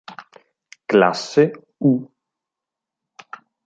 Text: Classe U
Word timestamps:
Classe 0.89 1.45
U 1.77 1.93